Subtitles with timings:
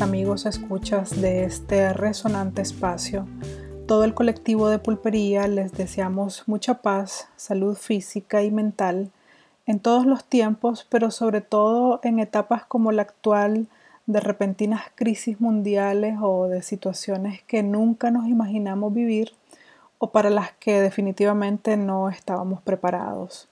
[0.00, 3.26] Amigos escuchas de este resonante espacio.
[3.86, 9.10] Todo el colectivo de pulpería les deseamos mucha paz, salud física y mental
[9.66, 13.68] en todos los tiempos, pero sobre todo en etapas como la actual
[14.06, 19.32] de repentinas crisis mundiales o de situaciones que nunca nos imaginamos vivir
[19.98, 23.48] o para las que definitivamente no estábamos preparados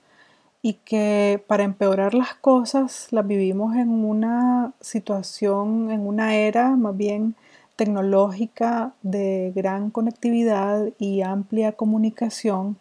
[0.62, 6.96] y que para empeorar las cosas las vivimos en una situación, en una era más
[6.96, 7.34] bien
[7.76, 12.76] tecnológica de gran conectividad y amplia comunicación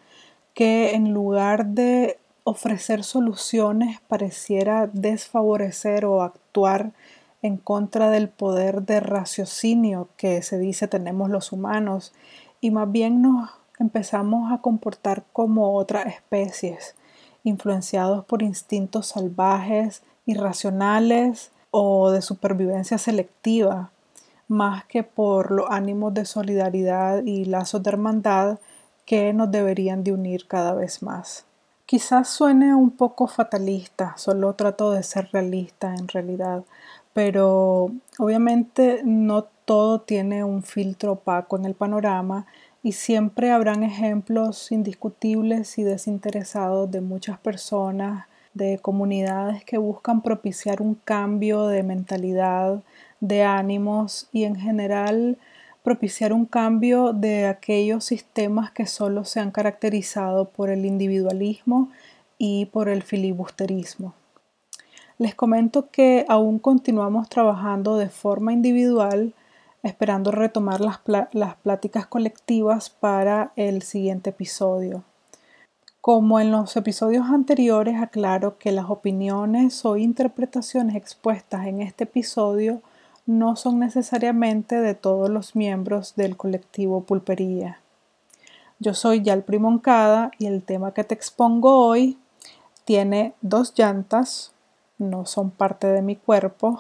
[0.54, 6.92] que en lugar de ofrecer soluciones pareciera desfavorecer o actuar
[7.42, 12.12] en contra del poder de raciocinio que se dice tenemos los humanos.
[12.60, 13.50] Y más bien nos
[13.80, 16.96] empezamos a comportar como otras especies
[17.44, 23.92] influenciados por instintos salvajes, irracionales o de supervivencia selectiva,
[24.48, 28.60] más que por los ánimos de solidaridad y lazos de hermandad
[29.06, 31.46] que nos deberían de unir cada vez más.
[31.86, 36.64] Quizás suene un poco fatalista, solo trato de ser realista en realidad,
[37.14, 42.46] pero obviamente no todo tiene un filtro opaco en el panorama
[42.82, 50.82] y siempre habrán ejemplos indiscutibles y desinteresados de muchas personas, de comunidades que buscan propiciar
[50.82, 52.82] un cambio de mentalidad,
[53.20, 55.38] de ánimos y en general
[55.84, 61.90] propiciar un cambio de aquellos sistemas que solo se han caracterizado por el individualismo
[62.38, 64.14] y por el filibusterismo.
[65.18, 69.34] Les comento que aún continuamos trabajando de forma individual
[69.84, 71.00] esperando retomar las,
[71.32, 75.04] las pláticas colectivas para el siguiente episodio.
[76.02, 82.82] Como en los episodios anteriores, aclaro que las opiniones o interpretaciones expuestas en este episodio
[83.26, 87.80] no son necesariamente de todos los miembros del colectivo Pulpería.
[88.80, 92.18] Yo soy Yal Primoncada y el tema que te expongo hoy
[92.86, 94.54] tiene dos llantas,
[94.98, 96.80] no son parte de mi cuerpo,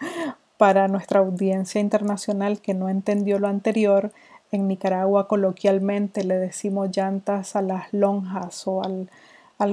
[0.60, 4.12] para nuestra audiencia internacional que no entendió lo anterior,
[4.52, 9.08] en Nicaragua coloquialmente le decimos llantas a las lonjas o al,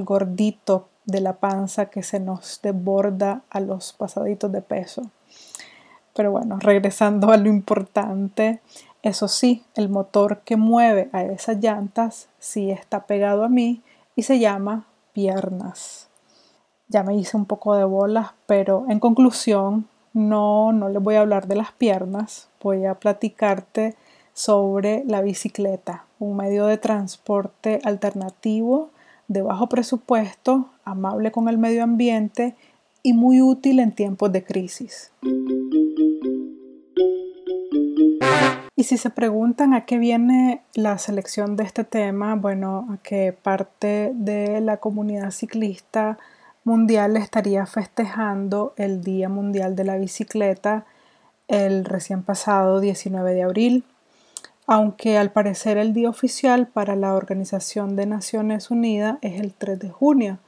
[0.04, 5.10] gordito de la panza que se nos desborda a los pasaditos de peso.
[6.14, 8.60] Pero bueno, regresando a lo importante,
[9.02, 13.82] eso sí, el motor que mueve a esas llantas sí está pegado a mí
[14.16, 16.08] y se llama piernas.
[16.88, 19.86] Ya me hice un poco de bolas, pero en conclusión,
[20.18, 23.94] no, no les voy a hablar de las piernas, voy a platicarte
[24.32, 28.90] sobre la bicicleta, un medio de transporte alternativo
[29.28, 32.56] de bajo presupuesto, amable con el medio ambiente
[33.02, 35.12] y muy útil en tiempos de crisis.
[38.74, 43.32] Y si se preguntan a qué viene la selección de este tema, bueno, a que
[43.32, 46.18] parte de la comunidad ciclista
[46.68, 50.84] mundial estaría festejando el Día Mundial de la Bicicleta
[51.48, 53.84] el recién pasado 19 de abril,
[54.66, 59.78] aunque al parecer el día oficial para la Organización de Naciones Unidas es el 3
[59.78, 60.40] de junio.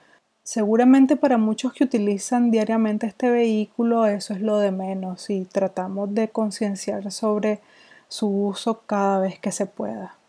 [0.43, 6.15] Seguramente para muchos que utilizan diariamente este vehículo eso es lo de menos y tratamos
[6.15, 7.63] de concienciar sobre
[8.09, 10.20] su uso cada vez que se pueda.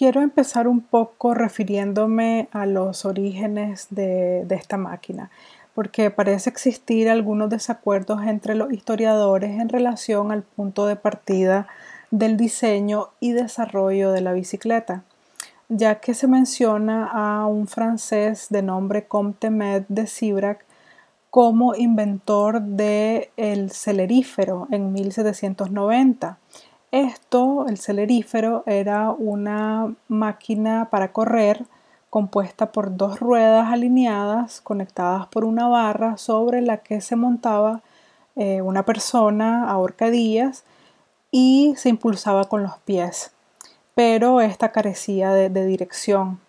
[0.00, 5.30] Quiero empezar un poco refiriéndome a los orígenes de, esta máquina,
[5.74, 11.66] porque parece existir algunos desacuerdos entre los historiadores en relación al punto de partida
[12.10, 15.04] del diseño y desarrollo de la bicicleta,
[15.68, 20.64] ya que se menciona a un francés de nombre Comte Med de Sibrac
[21.28, 26.38] como inventor del el celerífero en 1790
[26.92, 31.64] esto, el celerífero, era una máquina para correr
[32.10, 37.82] compuesta por dos ruedas alineadas conectadas por una barra sobre la que se montaba
[38.34, 40.64] eh, una persona a horcadillas
[41.30, 43.32] y se impulsaba con los pies,
[43.94, 46.40] pero esta carecía de dirección.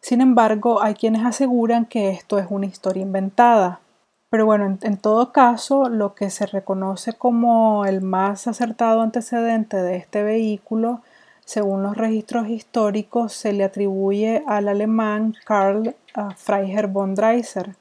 [0.00, 3.80] Sin embargo, hay quienes aseguran que esto es una historia inventada.
[4.30, 9.96] Pero bueno, en, todo caso, lo que se reconoce como el más acertado antecedente de
[9.96, 11.00] este vehículo,
[11.46, 17.76] según los registros históricos, se le atribuye al alemán Karl uh, Freiherr von Dreiser.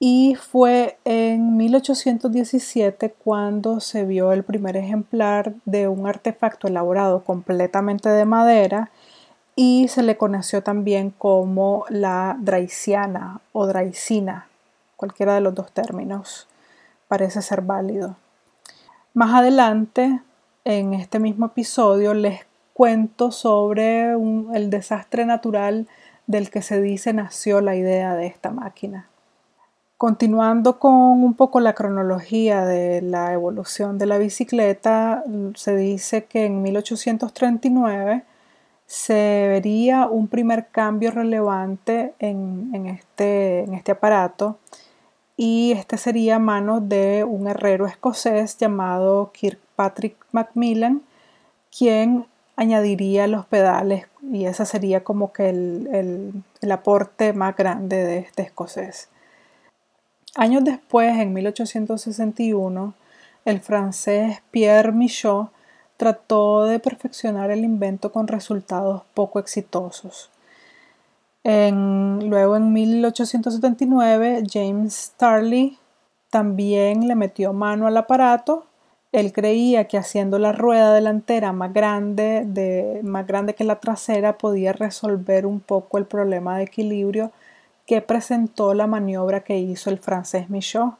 [0.00, 8.08] Y fue en 1817 cuando se vio el primer ejemplar de un artefacto elaborado completamente
[8.08, 8.90] de madera
[9.54, 14.48] y se le conoció también como la Draisiana o Draisina
[14.98, 16.48] cualquiera de los dos términos.
[17.06, 18.16] parece ser válido.
[19.14, 20.20] Más adelante,
[20.64, 22.40] en este mismo episodio, les
[22.74, 25.86] cuento sobre el desastre natural
[26.26, 29.08] del que se dice nació la idea de esta máquina.
[29.96, 35.24] Continuando con un poco la cronología de la evolución de la bicicleta,
[35.54, 38.24] se dice que en 1839
[38.86, 44.58] se vería un primer cambio relevante en, este, en este aparato
[45.40, 51.02] y este sería a manos de un herrero escocés llamado Kirkpatrick Macmillan,
[51.70, 52.26] quien
[52.56, 58.42] añadiría los pedales y ese sería como que el, el aporte más grande de este
[58.42, 59.10] escocés.
[60.34, 62.94] Años después, en 1861,
[63.44, 65.46] el francés Pierre Michaud
[65.96, 70.30] trató de perfeccionar el invento con resultados poco exitosos.
[71.48, 75.78] Luego, en 1879, James Starley
[76.30, 78.66] también le metió mano al aparato.
[79.12, 84.74] Él creía que haciendo la rueda delantera más grande, más grande que la trasera podía
[84.74, 87.32] resolver un poco el problema de equilibrio
[87.86, 90.92] que presentó la maniobra que hizo el francés Michaud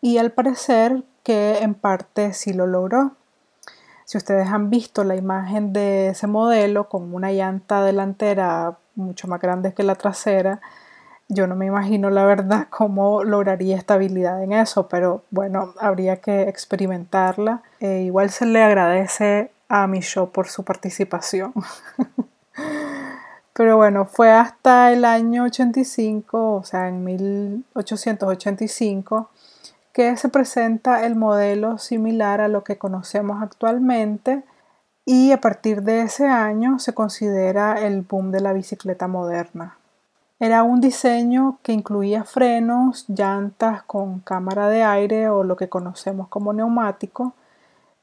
[0.00, 3.16] y al parecer que en parte sí lo logró.
[4.04, 9.40] Si ustedes han visto la imagen de ese modelo con una llanta delantera mucho más
[9.40, 10.60] grande que la trasera,
[11.28, 16.42] yo no me imagino la verdad cómo lograría estabilidad en eso, pero bueno, habría que
[16.42, 17.62] experimentarla.
[17.80, 21.52] E igual se le agradece a Michaud por su participación.
[23.52, 29.30] Pero bueno, fue hasta el año 85, o sea, en 1885,
[29.94, 34.42] que se presenta el modelo similar a lo que conocemos actualmente
[35.08, 39.78] y a partir de ese año se considera el boom de la bicicleta moderna.
[40.40, 46.26] Era un diseño que incluía frenos, llantas con cámara de aire o lo que conocemos
[46.28, 47.34] como neumático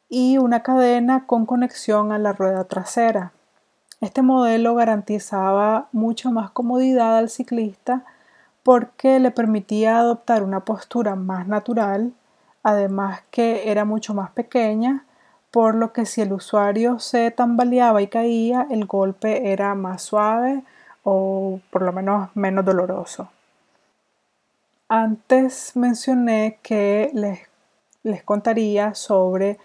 [0.09, 3.33] y una cadena con conexión a la rueda trasera.
[3.99, 8.05] Este modelo garantizaba mucho más comodidad al ciclista
[8.63, 12.13] porque le permitía adoptar una postura más natural,
[12.63, 15.03] además que era mucho más pequeña,
[15.53, 20.63] por lo que si el usuario se tambaleaba y caía, el golpe era más suave
[21.03, 23.29] o por lo menos menos doloroso.
[24.87, 27.41] Antes mencioné que les,
[28.01, 29.59] les contaría sobre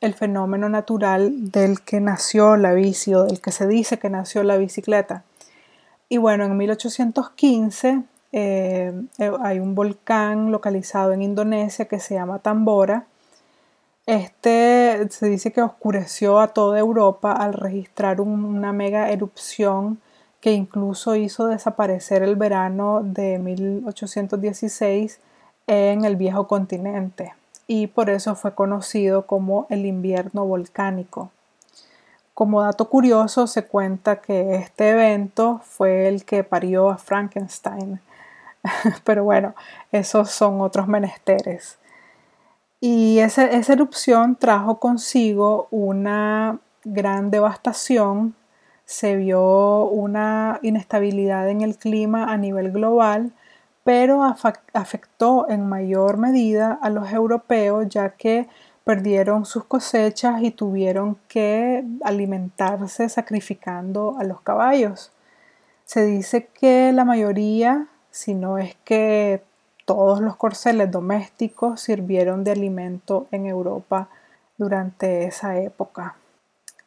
[0.00, 4.42] el fenómeno natural del que nació la bici o del que se dice que nació
[4.42, 5.22] la bicicleta.
[6.08, 8.02] Y bueno, en 1815
[8.32, 13.06] eh, eh, hay un volcán localizado en Indonesia que se llama Tambora.
[14.08, 20.00] Este se dice que oscureció a toda Europa al registrar una mega erupción
[20.40, 25.20] que incluso hizo desaparecer el verano de 1816
[25.66, 27.34] en el viejo continente
[27.66, 31.30] y por eso fue conocido como el invierno volcánico.
[32.32, 38.00] Como dato curioso se cuenta que este evento fue el que parió a Frankenstein.
[39.04, 39.54] Pero bueno,
[39.92, 41.76] esos son otros menesteres.
[42.80, 48.34] Y esa, esa erupción trajo consigo una gran devastación,
[48.84, 53.32] se vio una inestabilidad en el clima a nivel global
[53.88, 54.22] pero
[54.74, 58.46] afectó en mayor medida a los europeos ya que
[58.84, 65.10] perdieron sus cosechas y tuvieron que alimentarse sacrificando a los caballos.
[65.86, 69.42] Se dice que la mayoría, si no es que
[69.88, 74.10] todos los corceles domésticos sirvieron de alimento en Europa
[74.58, 76.16] durante esa época.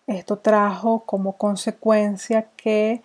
[0.06, 3.02] Esto trajo como consecuencia que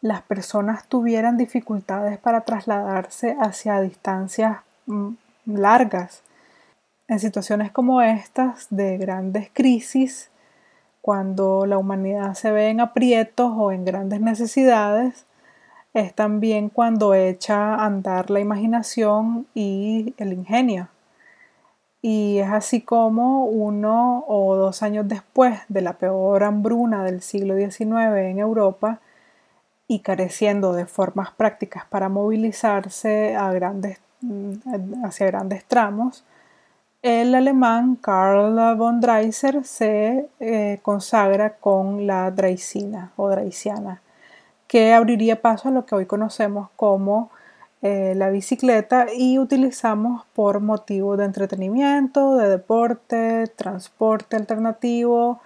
[0.00, 5.10] las personas tuvieran dificultades para trasladarse hacia distancias mm,
[5.46, 6.22] largas.
[7.06, 10.28] En situaciones como estas de grandes crisis,
[11.02, 15.24] cuando la humanidad se ve en aprietos o en grandes necesidades,
[15.96, 20.88] es también cuando echa a andar la imaginación y el ingenio.
[22.02, 27.56] Y es así como uno o dos años después de la peor hambruna del siglo
[27.56, 29.00] XIX en Europa,
[29.88, 36.24] y careciendo de formas prácticas para movilizarse a grandes, mm, hacia grandes tramos,
[37.02, 44.02] el alemán Karl von Dreiser se eh, consagra con la Dreisina o Dreisiana,
[44.68, 47.30] que abriría paso a lo que hoy conocemos como
[47.82, 55.40] eh, la bicicleta y utilizamos por motivos de entretenimiento, de deporte, transporte alternativo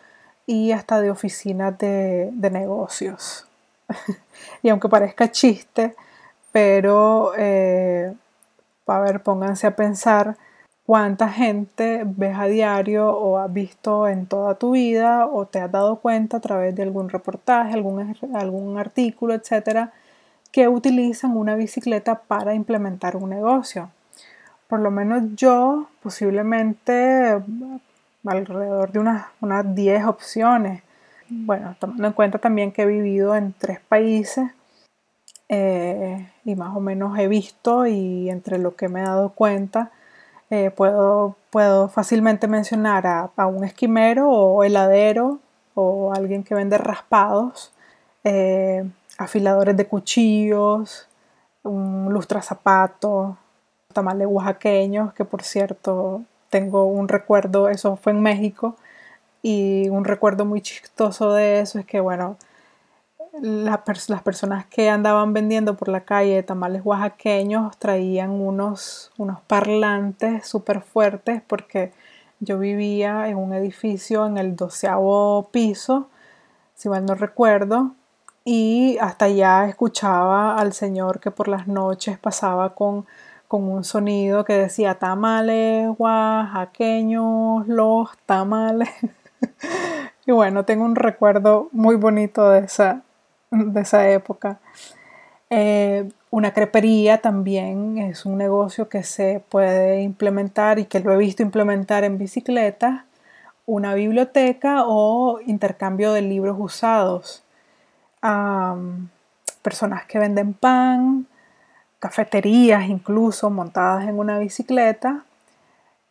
[0.46, 3.46] y hasta de oficinas de negocios.
[4.62, 5.94] y aunque parezca chiste,
[6.52, 8.12] pero eh,
[8.86, 10.36] a ver, pónganse a pensar
[10.90, 15.70] cuánta gente ves a diario o has visto en toda tu vida o te has
[15.70, 19.92] dado cuenta a través de algún reportaje, algún, algún artículo, etcétera,
[20.50, 23.90] que utilizan una bicicleta para implementar un negocio.
[24.66, 27.40] Por lo menos yo, posiblemente
[28.26, 30.82] alrededor de unas, unas 10 opciones.
[31.28, 34.50] Bueno, tomando en cuenta también que he vivido en tres países
[35.48, 39.92] eh, y más o menos he visto y entre lo que me he dado cuenta,
[40.50, 45.38] eh, puedo, puedo fácilmente mencionar a, un esquimero o heladero
[45.74, 47.72] o alguien que vende raspados,
[48.24, 48.84] eh,
[49.18, 51.08] afiladores de cuchillos,
[51.62, 53.36] un zapatos,
[53.92, 58.76] tamales oaxaqueños, que por cierto tengo un recuerdo, eso fue en México,
[59.42, 62.36] y un recuerdo muy chistoso de eso es que, bueno,
[63.40, 63.80] las
[64.22, 71.42] personas que andaban vendiendo por la calle tamales oaxaqueños traían unos, unos parlantes súper fuertes
[71.46, 71.92] porque
[72.40, 76.08] yo vivía en un edificio en el doceavo piso,
[76.74, 77.94] si mal no recuerdo,
[78.44, 83.06] y hasta allá escuchaba al señor que por las noches pasaba con,
[83.46, 88.88] con un sonido que decía tamales oaxaqueños, los tamales.
[90.26, 93.02] y bueno, tengo un recuerdo muy bonito de esa,
[93.74, 94.60] de esa época.
[95.50, 101.16] Eh, una crepería también es un negocio que se puede implementar y que lo he
[101.16, 103.06] visto implementar en bicicleta.
[103.66, 107.42] Una biblioteca o intercambio de libros usados.
[109.62, 111.26] personas que venden pan,
[111.98, 115.24] cafeterías incluso montadas en una bicicleta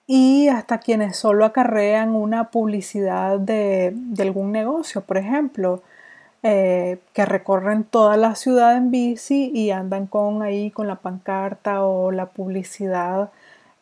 [0.07, 5.83] y hasta quienes solo acarrean una publicidad de, de algún negocio, por ejemplo,
[6.41, 11.83] eh, que recorren toda la ciudad en bici y andan con ahí con la pancarta
[11.83, 13.29] o la publicidad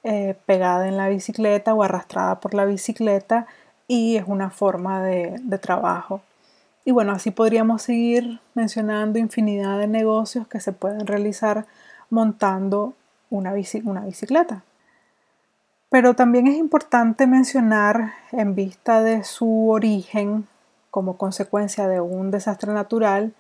[0.04, 3.46] eh, pegada en la bicicleta o arrastrada por la bicicleta
[3.88, 6.22] y es una forma de, trabajo.
[6.84, 11.66] Y bueno, así podríamos seguir mencionando infinidad de negocios que se pueden realizar
[12.10, 12.94] montando
[13.30, 14.64] una, una bicicleta.
[15.90, 20.48] Pero también es importante mencionar en vista de su origen
[20.98, 23.36] como consecuencia de un desastre natural,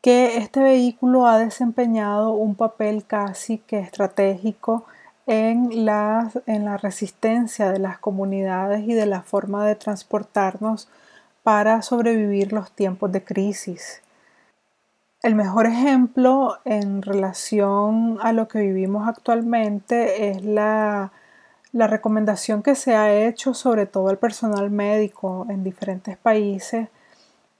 [0.00, 4.84] que este vehículo ha desempeñado un papel casi que estratégico
[5.26, 10.88] en la, en la resistencia de las comunidades y de la forma de transportarnos
[11.42, 14.00] para sobrevivir los tiempos de crisis.
[15.24, 21.10] El mejor ejemplo en relación a lo que vivimos actualmente es la
[21.74, 26.88] la recomendación que se ha hecho sobre todo al personal médico en diferentes países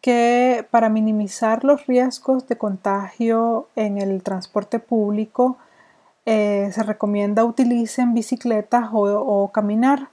[0.00, 5.58] que para minimizar los riesgos de contagio en el transporte público
[6.26, 10.08] eh, se recomienda utilicen bicicletas o, caminar.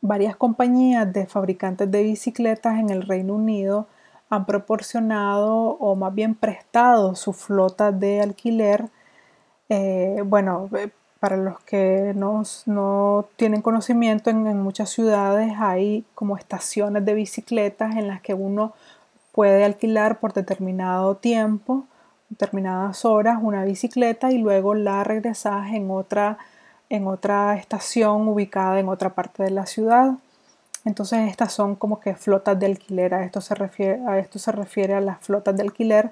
[0.00, 3.86] Varias compañías de fabricantes de bicicletas en el Reino Unido
[4.30, 8.88] han proporcionado o más bien prestado su flota de alquiler
[9.68, 10.70] eh, bueno,
[11.22, 18.08] para los que no, tienen conocimiento, en, muchas ciudades hay como estaciones de bicicletas en
[18.08, 18.72] las que uno
[19.30, 21.84] puede alquilar por determinado tiempo,
[22.28, 26.38] determinadas horas, una bicicleta y luego la regresas en otra,
[26.90, 30.14] en otra estación ubicada en otra parte de la ciudad.
[30.84, 35.56] Entonces estas son como que flotas de alquiler, a, esto se refiere a las flotas
[35.56, 36.10] de alquiler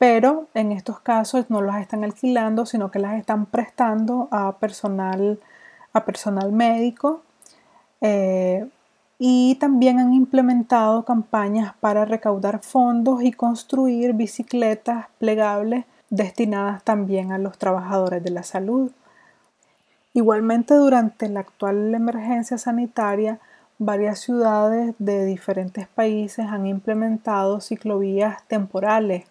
[0.00, 5.38] pero en estos casos no las están alquilando, sino que las están prestando a personal,
[5.92, 7.20] a personal médico.
[8.00, 8.66] Eh,
[9.18, 17.36] y también han implementado campañas para recaudar fondos y construir bicicletas plegables destinadas también a
[17.36, 18.90] los trabajadores de la salud.
[20.14, 23.38] Igualmente, durante la actual emergencia sanitaria,
[23.76, 29.29] varias ciudades de diferentes países han implementado ciclovías temporales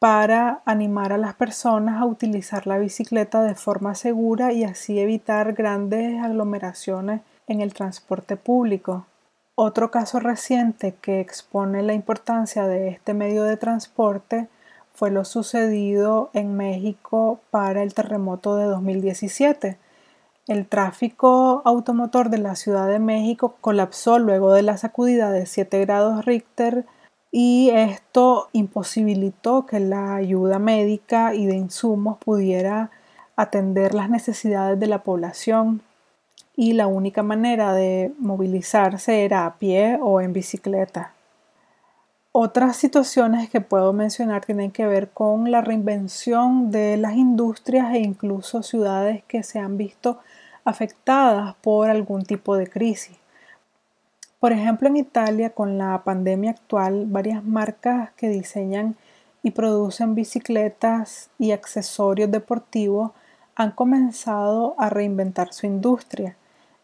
[0.00, 5.52] para animar a las personas a utilizar la bicicleta de forma segura y así evitar
[5.52, 9.04] grandes aglomeraciones en el transporte público.
[9.56, 14.48] Otro caso reciente que expone la importancia de este medio de transporte
[14.94, 19.76] fue lo sucedido en México para el terremoto de 2017.
[20.46, 25.78] El tráfico automotor de la Ciudad de México colapsó luego de la sacudida de 7
[25.80, 26.86] grados Richter
[27.32, 32.90] y esto imposibilitó que la ayuda médica y de insumos pudiera
[33.36, 35.82] atender las necesidades de la población
[36.56, 41.14] y la única manera de movilizarse era a pie o en bicicleta.
[42.32, 47.98] Otras situaciones que puedo mencionar tienen que ver con la reinvención de las industrias e
[47.98, 50.18] incluso ciudades que se han visto
[50.64, 53.19] afectadas por algún tipo de crisis.
[54.40, 58.96] Por ejemplo, en Italia, con la pandemia actual, varias marcas que diseñan
[59.42, 63.12] y producen bicicletas y accesorios deportivos
[63.54, 66.36] han comenzado a reinventar su industria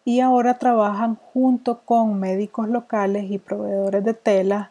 [0.04, 4.68] y ahora trabajan junto con médicos locales y proveedores de telas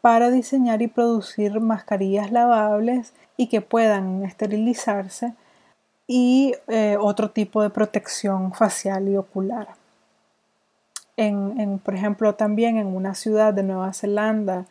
[0.00, 5.34] para diseñar y producir mascarillas lavables y que puedan esterilizarse
[6.06, 9.77] y eh, otro tipo de protección facial y ocular.
[11.18, 14.66] En, por ejemplo, también en una ciudad de Nueva Zelanda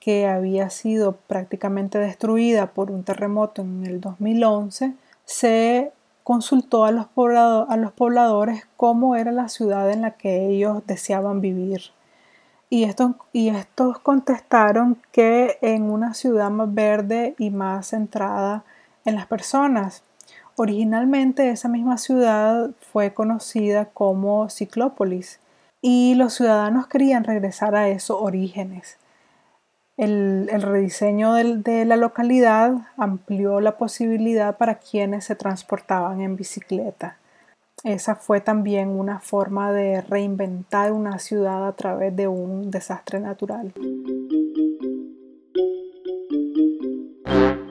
[0.00, 4.94] que había sido prácticamente destruida por un terremoto en el 2011,
[5.24, 5.92] se
[6.24, 11.40] consultó a los, a los pobladores cómo era la ciudad en la que ellos deseaban
[11.40, 11.82] vivir.
[12.68, 18.64] Y estos, y estos contestaron que en una ciudad más verde y más centrada
[19.04, 20.02] en las personas.
[20.56, 25.38] Originalmente esa misma ciudad fue conocida como Ciclópolis
[25.82, 28.98] y los ciudadanos querían regresar a esos orígenes.
[29.96, 37.18] El, rediseño de la localidad amplió la posibilidad para quienes se transportaban en bicicleta.
[37.82, 43.74] Esa fue también una forma de reinventar una ciudad a través de un desastre natural.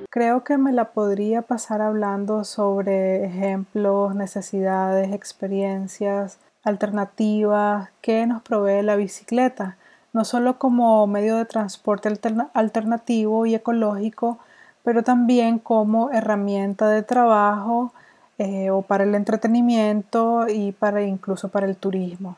[0.10, 8.82] Creo que me la podría pasar hablando sobre ejemplos, necesidades, experiencias, alternativas que nos provee
[8.82, 9.78] la bicicleta,
[10.14, 12.10] no solo como medio de transporte
[12.54, 14.40] alternativo y ecológico,
[14.84, 17.94] pero también como herramienta de trabajo
[18.38, 22.38] eh, o para el entretenimiento y para incluso para el turismo.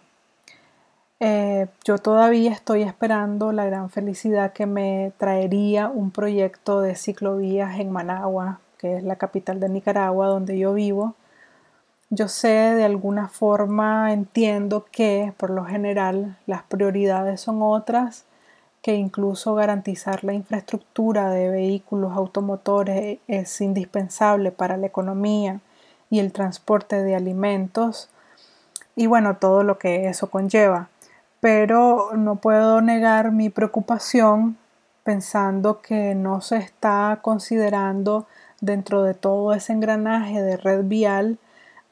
[1.20, 7.80] Eh, yo todavía estoy esperando la gran felicidad que me traería un proyecto de ciclovías
[7.80, 11.16] en Managua, que es la capital de Nicaragua, donde yo vivo,
[12.16, 18.26] yo sé de alguna forma, entiendo que por lo general las prioridades son otras,
[18.84, 25.60] que incluso garantizar la infraestructura de vehículos automotores es indispensable para la economía
[26.12, 28.10] y el transporte de alimentos
[28.96, 30.90] y bueno, todo lo que eso conlleva.
[31.40, 34.58] Pero no puedo negar mi preocupación
[35.04, 38.28] pensando que no se está considerando
[38.62, 41.40] dentro de todo ese engranaje de red vial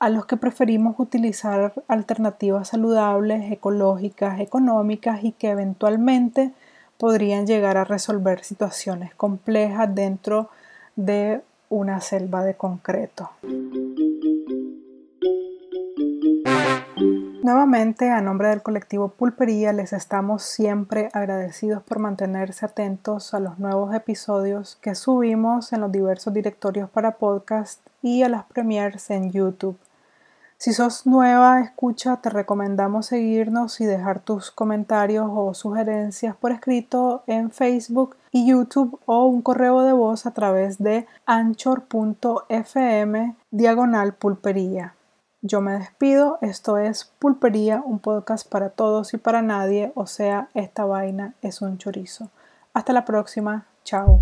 [0.01, 6.53] a los que preferimos utilizar alternativas saludables, ecológicas, económicas y que eventualmente
[6.97, 10.49] podrían llegar a resolver situaciones complejas dentro
[10.95, 13.29] de una selva de concreto.
[17.43, 23.59] Nuevamente, a nombre del colectivo Pulpería, les estamos siempre agradecidos por mantenerse atentos a los
[23.59, 29.31] nuevos episodios que subimos en los diversos directorios para podcast y a las premiers en
[29.31, 29.77] YouTube.
[30.61, 37.23] Si sos nueva escucha, te recomendamos seguirnos y dejar tus comentarios o sugerencias por escrito
[37.25, 41.75] en Facebook y YouTube o un correo de voz a través de anchor.fm
[43.49, 44.93] diagonal pulpería.
[45.41, 50.49] Yo me despido, esto es Pulpería, un podcast para todos y para nadie, o sea,
[50.53, 52.29] esta vaina es un chorizo.
[52.75, 54.21] Hasta la próxima, chao.